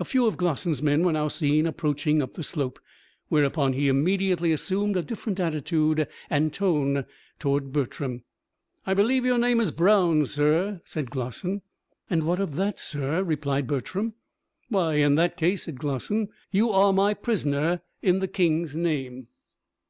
[0.00, 2.80] A few of Glossin's men were now seen approaching up the slope,
[3.28, 7.04] whereupon he immediately assumed a different attitude and tone
[7.38, 8.22] towards Bertram.
[8.86, 11.60] "I believe your name is Brown, sir?" said Glossin.
[12.08, 14.14] "And what of that, sir?" replied Bertram.
[14.70, 19.26] "Why in that case," said Glossin, "you are my prisoner in the king's name."